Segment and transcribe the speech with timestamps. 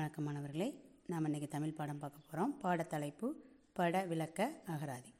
[0.00, 0.66] வணக்கம் மாணவர்களே
[1.06, 3.32] நாம் இன்றைக்கி தமிழ் பாடம் பார்க்க போகிறோம் பாடத்தலைப்பு
[3.72, 5.12] பட விளக்க அகராதி.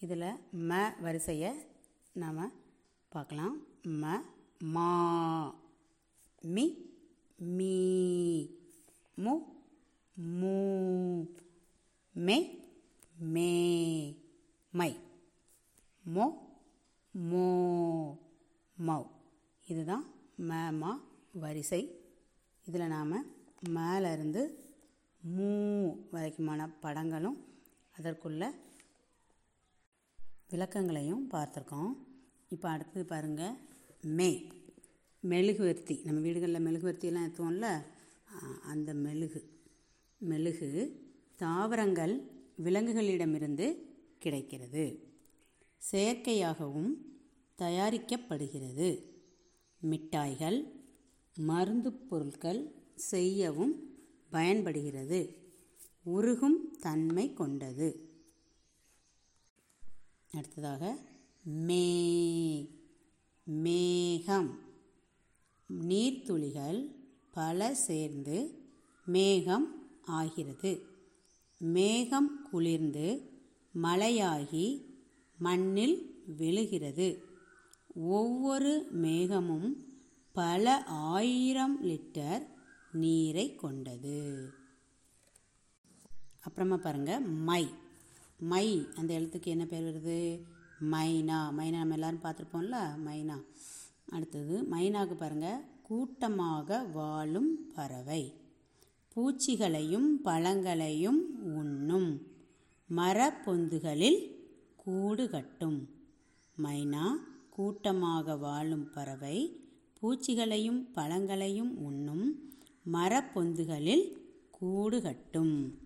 [0.00, 1.52] இதில் ம வரிசையை
[2.12, 2.52] நாம்
[3.08, 3.56] பார்க்கலாம்.
[3.82, 4.20] ம
[4.58, 5.54] மா
[6.42, 6.66] மி
[7.36, 7.74] மீ
[9.14, 9.38] மு
[10.40, 10.54] மூ
[12.12, 12.60] மே
[13.18, 13.50] மே
[14.70, 14.96] மை.
[16.14, 16.26] மோ
[17.30, 17.46] மோ
[18.86, 19.06] மௌ.
[19.66, 20.06] இதுதான்
[20.38, 21.00] ம மா
[21.32, 22.00] வரிசை.
[22.64, 24.42] இதில் நாம் மேலேருந்து
[25.22, 25.48] மூ
[26.12, 27.38] வரைக்குமான படங்களும்
[27.98, 28.50] அதற்குள்ள
[30.50, 31.92] விளக்கங்களையும் பார்த்துருக்கோம்.
[32.48, 33.54] இப்போ அடுத்தது பாருங்கள்
[34.02, 34.30] மே.
[35.20, 37.66] மெழுகுவர்த்தி நம்ம வீடுகளில் மெழுகுவர்த்தியெல்லாம் ஏற்றுவோம்ல
[38.62, 39.40] அந்த மெழுகு.
[40.18, 40.70] மெழுகு
[41.36, 42.14] தாவரங்கள்
[42.64, 43.66] விலங்குகளிடமிருந்து
[44.18, 44.84] கிடைக்கிறது.
[45.92, 46.92] செயற்கையாகவும்
[47.58, 48.88] தயாரிக்கப்படுகிறது.
[49.80, 50.58] மிட்டாய்கள்
[51.36, 52.60] மருந்து பொருட்கள்
[52.94, 53.96] செய்யவும்
[54.30, 55.36] பயன்படுகிறது.
[56.02, 58.10] உருகும் தன்மை கொண்டது.
[60.32, 60.98] அடுத்ததாக
[61.44, 62.68] மே
[63.44, 64.58] மேகம்.
[65.88, 66.94] நீர்த்துளிகள்
[67.30, 68.64] பல சேர்ந்து
[69.04, 70.86] மேகம் ஆகிறது.
[71.58, 73.30] மேகம் குளிர்ந்து
[73.82, 74.84] மழையாகி
[75.38, 77.24] மண்ணில் விழுகிறது.
[77.94, 79.72] ஒவ்வொரு மேகமும்
[80.32, 82.46] பல ஆயிரம் லிட்டர்
[82.92, 84.50] நீரை கொண்டது.
[86.40, 87.68] அப்புறமா பாருங்க மை.
[88.38, 90.40] மை அந்த எழுத்துக்கு என்ன பேர் வருது?
[90.84, 91.38] மைனா.
[91.46, 92.76] மைனா நம்ம எல்லாரும் பார்த்துருப்போம்ல?
[93.06, 93.42] மைனா.
[94.08, 98.32] அடுத்தது மைனாவுக்கு பாருங்க கூட்டமாக வாழும் பறவை.
[99.14, 102.26] பூச்சிகளையும் பழங்களையும் உண்ணும்.
[102.96, 104.30] மரப்பொந்துகளில்
[104.76, 105.88] கூடு கட்டும்.
[106.62, 107.10] மைனா
[107.50, 109.60] கூட்டமாக வாழும் பறவை
[110.02, 112.52] பூச்சிகளையும் பழங்களையும் உண்ணும்.
[112.90, 114.12] மரப்பொந்துகளில்
[114.50, 115.78] கூடு கட்டும்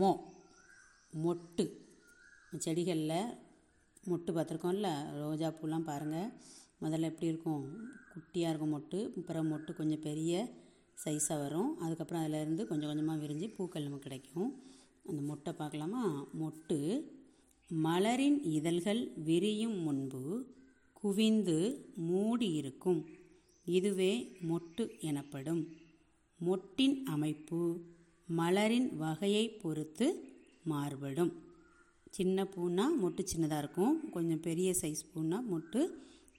[0.00, 0.20] மொ
[1.12, 1.64] மொட்டு.
[2.52, 3.36] செடிகளில்
[4.06, 6.30] மொட்டு பார்த்துருக்கோம்ல ரோஜா பூலாம் பாருங்கள்
[6.82, 7.64] முதல்ல எப்படி இருக்கும்?
[8.12, 10.48] குட்டியாக இருக்கும் மொட்டு அப்புறம் மொட்டு கொஞ்சம் பெரிய
[11.04, 11.78] சைஸாக வரும்.
[11.78, 14.62] அதுக்கப்புறம் அதிலேருந்து கொஞ்சம் கொஞ்சமாக விரிஞ்சு பூக்கள் நமக்கு கிடைக்கும்.
[15.06, 16.26] அந்த மொட்டை பார்க்கலாமா?
[16.40, 17.00] மொட்டு
[17.70, 20.46] மலரின் இதழ்கள் விரியும் முன்பு
[20.92, 23.06] குவிந்து மூடி இருக்கும்
[23.68, 25.62] இதுவே மொட்டு எனப்படும்.
[26.38, 27.80] மொட்டின் அமைப்பு
[28.36, 30.06] மலரின் வகையை பொறுத்து
[30.64, 31.32] மாறுபடும்.
[32.10, 34.10] சின்ன பூனா மொட்டு சின்னதாக இருக்கும்.
[34.10, 35.88] கொஞ்சம் பெரிய சைஸ் பூனா மொட்டு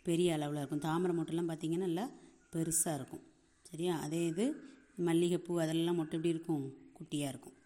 [0.04, 0.80] பெரிய அளவில் இருக்கும்.
[0.80, 2.12] தாமரை மொட்டெல்லாம் பார்த்திங்கன்னா நல்லா
[2.54, 3.22] பெருசாக இருக்கும்.
[3.62, 4.00] சரியா?
[4.00, 4.56] அதே இது
[4.96, 6.74] மல்லிகைப்பூ அதெல்லாம் மொட்டு எப்படி இருக்கும்?
[7.00, 7.58] குட்டியாக இருக்கும்.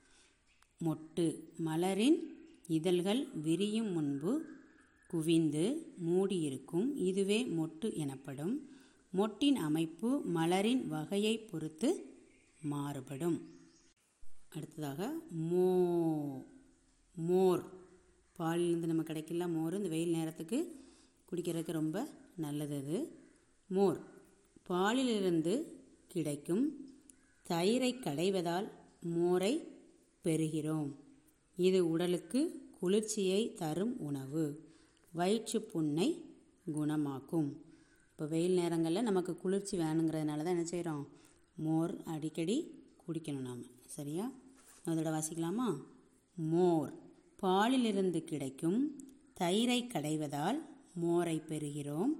[0.83, 1.25] மொட்டு
[1.65, 2.19] மலரின்
[2.67, 4.45] இதழ்கள் விரியும் முன்பு
[5.07, 6.95] குவிந்து மூடியிருக்கும்.
[6.95, 8.72] இதுவே மொட்டு எனப்படும்.
[9.13, 12.13] மொட்டின் அமைப்பு மலரின் வகையை பொறுத்து
[12.61, 13.41] மாறுபடும்.
[14.49, 15.19] அடுத்ததாக
[15.51, 16.45] மோ
[17.15, 17.63] மோர்.
[18.37, 19.75] பாலிலிருந்து நம்ம கிடைக்கல மோர்.
[19.75, 20.85] இந்த வெயில் நேரத்துக்கு
[21.31, 23.11] குடிக்கிறதுக்கு ரொம்ப நல்லது அது.
[23.67, 23.99] மோர்.
[24.63, 26.87] பாலிலிருந்து கிடைக்கும்
[27.49, 28.71] தயிரை கடைவதால்
[29.01, 29.67] மோரை
[30.23, 30.95] பெறுகிறோம்.
[31.57, 34.73] இது உடலுக்கு குளிர்ச்சியை தரும் உணவு.
[35.13, 36.25] வயிற்று புண்ணை
[36.75, 37.51] குணமாக்கும்.
[38.23, 41.07] இப்போ வெயில் நேரங்களில் நமக்கு குளிர்ச்சி வேணுங்கிறதுனால தான் என்ன செய்கிறோம்
[41.55, 43.63] மோர் அடிக்கடி குடிக்கணும் நாம்.
[43.85, 44.31] சரியா?
[44.85, 45.83] அதோட வாசிக்கலாமா?
[46.35, 46.93] மோர்.
[47.35, 48.95] பாலிலிருந்து கிடைக்கும்
[49.39, 50.59] தயிரை கடைவதால்
[50.93, 52.13] மோரை பெறுகிறோம்.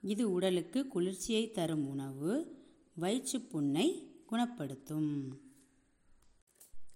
[0.00, 2.56] இது உடலுக்கு குளிர்ச்சியை தரும் உணவு.
[2.94, 5.40] வயிற்று புண்ணை குணப்படுத்தும்.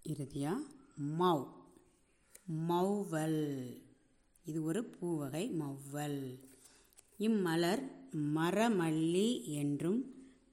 [0.08, 0.54] இறுதியா?
[1.18, 1.48] மவ்.
[2.68, 3.76] மௌவல்
[4.44, 6.50] இது ஒரு பூவகை மௌவல்
[7.26, 7.82] இம்மலர்
[8.36, 9.28] மரமல்லி
[9.60, 10.00] என்றும்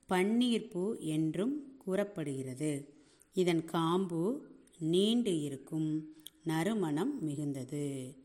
[0.09, 0.83] பன்னீர்பூ
[1.15, 2.71] என்றும் கூறப்படுகிறது.
[3.33, 4.21] இதன் காம்பு
[4.93, 5.89] நீண்டு இருக்கும்
[6.43, 8.15] நறுமணம் மிகுந்தது.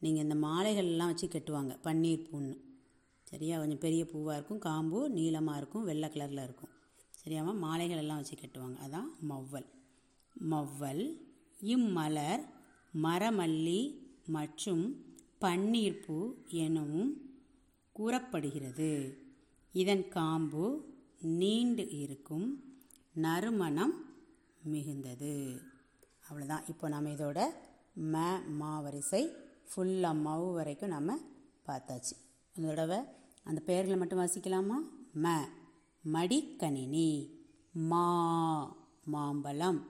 [0.00, 2.56] நீங்கள் இந்த மாலைகள்லாம் வச்சு கட்டுவாங்க பன்னீர் பூன்னு.
[3.24, 3.58] சரியா?
[3.58, 6.72] கொஞ்சம் பெரிய பூவாக இருக்கும் காம்பு நீளமாக இருக்கும் வெள்ளை கலரில் இருக்கும்.
[7.22, 8.76] சரியாமா மாலைகள் எல்லாம் வச்சு கட்டுவாங்க.
[8.86, 9.68] அதான் மவ்வல்.
[10.50, 11.04] மவ்வல்
[11.60, 12.42] இம்மலர்
[13.02, 13.80] மரமல்லி
[14.26, 14.84] மற்றும்
[15.40, 16.18] பன்னீர்பூ
[16.48, 17.10] எனவும்
[17.98, 18.90] கூறப்படுகிறது.
[19.72, 20.64] இதன் காம்பு
[21.38, 22.64] நீண்டு இருக்கும்
[23.14, 23.94] நறுமணம்
[24.70, 25.60] மிகுந்தது.
[26.28, 27.38] அவ்வளோதான் இப்போ நம்ம இதோட
[28.12, 29.22] ம மா வரிசை
[29.70, 31.18] ஃபுல்லாக மவு வரைக்கும் நம்ம
[31.66, 32.14] பார்த்தாச்சு.
[32.54, 32.98] இந்த தடவை
[33.44, 34.76] அந்த பெயர்களை மட்டும் வாசிக்கலாமா?
[35.22, 35.40] ம.
[36.12, 37.10] மடிக்கணினி.
[37.72, 38.06] மா
[39.04, 39.80] மாம்பழம்.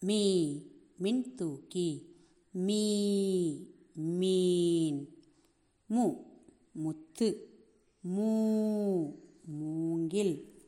[0.00, 0.22] மீ
[1.02, 1.88] மின்தூக்கி.
[2.50, 2.84] மீ
[3.92, 5.00] மீன்.
[5.86, 6.30] மு.
[6.72, 7.48] முத்து.
[8.08, 9.14] மூ
[9.44, 10.62] மூங்கில்.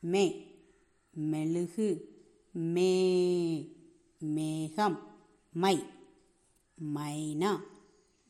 [0.00, 0.54] மே
[1.12, 1.88] மெழுகு.
[2.52, 3.72] மே
[4.18, 4.98] மேகம்.
[5.52, 5.82] மை
[6.94, 7.56] மைனா.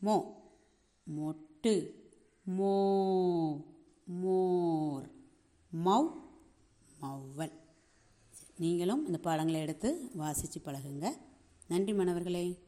[0.02, 0.23] மோ
[1.19, 1.90] மொட்டு.
[2.58, 3.64] மோ
[4.05, 5.11] மோர்.
[5.84, 6.12] மவ்
[7.02, 7.52] மௌவல்
[8.58, 11.08] நீங்களும் இந்த பாடங்களை எடுத்து வாசித்து பழகுங்க.
[11.69, 12.58] நன்றி மாணவர்களே.